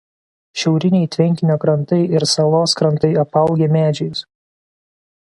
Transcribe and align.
Šiauriniai 0.61 1.09
tvenkinio 1.15 1.59
krantai 1.65 2.01
ir 2.15 2.27
salos 2.33 2.75
krantai 2.83 3.15
apaugę 3.27 3.73
medžiais. 3.79 4.29